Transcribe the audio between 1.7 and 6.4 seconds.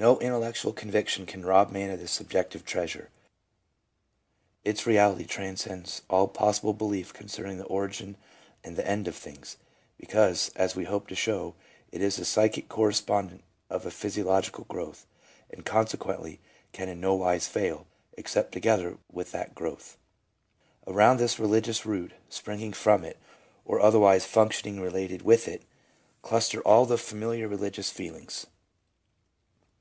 man of this subjective treasure. Its reality transcends all